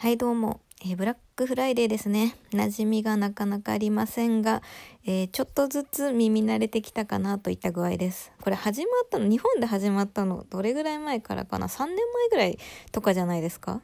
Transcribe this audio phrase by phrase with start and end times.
[0.00, 2.34] はいどうも、えー、ブラックフライデーですね。
[2.52, 4.62] 馴染みがなかなかありませんが、
[5.04, 8.32] えー、ちょっとずつ耳慣れてきたかなといった具合です。
[8.40, 12.58] これ始まったの、日本で始まったの、どれぐらい前からかな ?3 年前ぐらい
[12.92, 13.82] とかじゃないですか？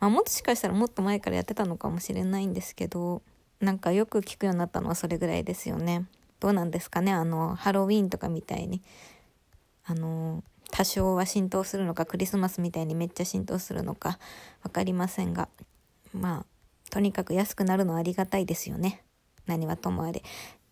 [0.00, 3.22] まあもしかしたらもっと前からやってたのかもしれないんですけど、
[3.60, 6.06] なんかよく聞くようになったのはそれぐらいですよね。
[6.40, 7.12] どうなんですかね？
[7.12, 8.82] あの、ハロウィーンとかみたいに。
[9.84, 10.42] あの
[10.72, 14.18] 多少は浸透するのかクリスマスみたいにめっちゃ浸透するのか
[14.62, 15.48] 分かりませんが
[16.12, 16.46] まあ
[16.90, 19.04] とにかく安くなるのはありがたいですよね
[19.46, 20.22] 何はともあれ。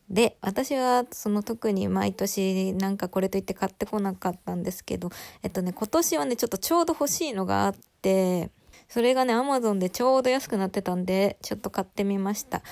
[0.09, 5.11] で私はその特に毎年なんかこれといって買ってこなかったんですけど
[5.45, 8.51] えっとね今年はねちょっとちょうど欲しいのがあって
[8.89, 12.63] それがね Amazon でちょうど安くなってたんでちょっと買ってみました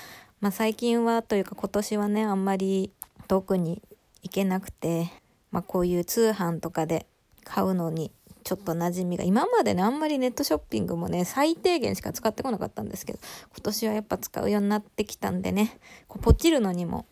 [0.41, 2.91] まあ最近はというか今年はねあんまり
[3.29, 3.81] 遠くに
[4.21, 5.09] 行けなくて
[5.51, 7.05] まあこういう通販とかで
[7.43, 8.11] 買うのに
[8.43, 13.19] ちょっと馴染みが今までねあんまりネットショッピングもね最低限しか使ってこなかったんですけど
[13.53, 17.05] 今年はやっぱ使うようになってきたんでねこうポチるのにも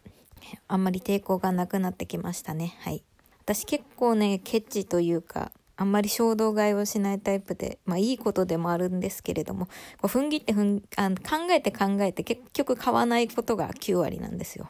[0.67, 3.03] あんまり抵抗がなくなってきましたねはい
[3.43, 9.67] 私結構ねケチというかあんまり衝動買いをしないタイプで、まあいいことでもあるんですけれども、
[10.01, 11.15] こう踏ん切ってふんあ考
[11.51, 14.69] えて考えて結局買わないことが9割なんですよ。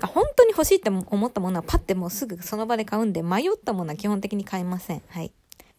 [0.00, 5.02] か本当に欲しいって思ったものはパッてもうすぐその場で買うんで、迷ったものは基本的に買いません。
[5.08, 5.32] はい。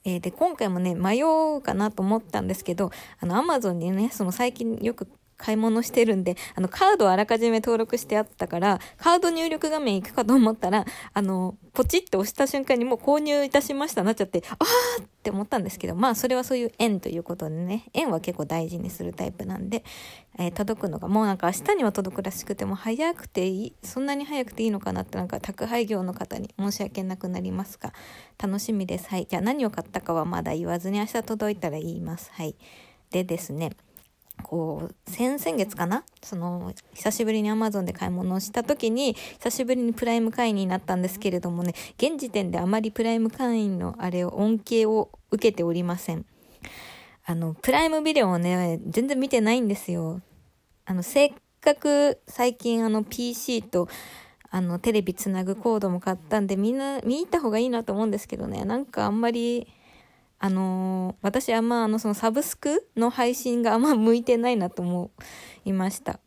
[0.05, 5.07] えー、で、今回もね、迷うかなと思ったんですけど、あの、アマゾンにね、その最近よく
[5.39, 19.85] 買い物してるんで、あの、カードをあらかじめ登録してあったから、カード入力画面行くかと思ったら、あの、ポチッと押した瞬間にもう購入いたしましたなっちゃって、あーって思ったんですけど、まあ、それはそういう縁ということでね、縁は結構大事にするタイプなんで、
[20.37, 27.93] えー、届くのが、もうなんか明日には届くらしくても、早くていい、そんなに早くていいのかなってなんか宅配業の方に申し訳なくなりますが、
[28.37, 29.07] 楽しみです。
[29.09, 29.25] はい。
[29.25, 32.29] じゃあ何を買ったかはまだ言わずに明日届いたら言います。
[32.33, 32.55] はい。
[33.11, 33.71] でですね、
[34.43, 36.03] こう、先々月かな？
[36.23, 46.25] その、久しぶりに Amazon で買い物をした時に、久しぶりにプライム会員になったんですけれどもね、現時点であまりプライム会員のあれを、恩恵を受けておりません。
[47.25, 50.21] あの、プライムビデオをね、全然見てないんですよ。
[50.85, 53.87] あの、せっかく最近あの PC と、
[54.49, 59.67] あの、テレビつなぐコードも買ったんで、みんな、見に行った方がいいなと思うんですけどね、なんかあんまり、
[60.39, 65.11] あのー、私あんまあのそのサブスクの配信があんま向いてないなと思
[65.65, 66.19] いました。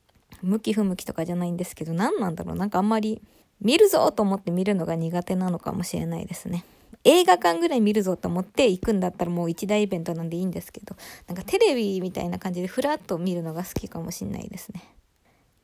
[0.43, 3.22] 向き不向きとかじゃないんですけど、何なんだろうなんかあんまり
[3.61, 6.65] 見るぞと思って見るのが苦手なのかもしれないですね。
[7.05, 10.95] 映画館ぐらい見るぞと思って行くんだったらもう一大イベントなんでいいんですけど、
[11.27, 14.83] なんかテレビみたいな感じでふらっと見るのが好きかもしれないですね。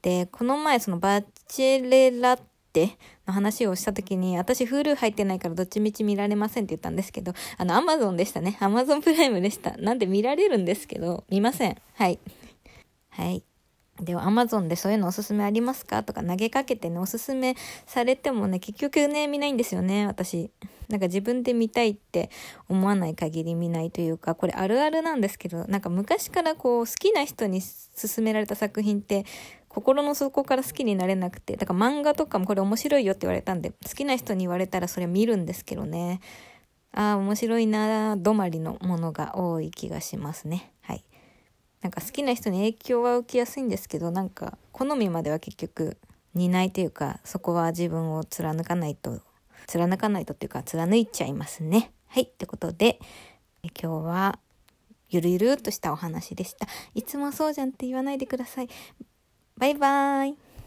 [0.01, 8.57] で、この前そのバチェレラっての話をしたときに、私 Hulu 入ってないからどっちみち見られませんって言ったんですけど、あの Amazon でしたね。
[8.61, 9.77] アマゾンプライムでした。
[9.79, 11.77] なんで見られるんですけど、見ません。
[11.95, 12.19] はい。
[13.11, 13.48] はい。
[14.01, 16.03] では Amazon でそういうのおすすめありますか？
[16.03, 20.51] とか投げかけてね、おすすめされてもね、結局ね、見ないんですよね、私。
[20.89, 22.31] なんか自分で見たいって
[22.69, 29.27] 思わない限り見ないというか、これあるあるなんですけど、なんか昔からこう、好きな人に勧められた作品って、
[29.69, 36.21] 心の底から好きになれなくて、だから漫画とかもこれ面白いよって言われたんで、好きな人に言われたらそれ見るんですけどね。
[36.93, 40.73] ああ、面白いな止まりのものが多い気がしますね。
[41.81, 45.97] なんか好きな人に影響は受けやすいんですけど、なんか好みまでは結局
[46.35, 49.21] 担いというか、そこは自分を貫かないと
[49.67, 51.93] 貫かないとっていうか貫いちゃいますね。
[52.07, 52.25] はい。
[52.25, 52.99] ってことで、
[53.63, 54.39] 今日は
[55.11, 56.67] ゆるゆるっとしたお話でした。
[56.95, 58.69] いつもそうじゃんって言わないでください。
[59.57, 60.48] バイバーイ。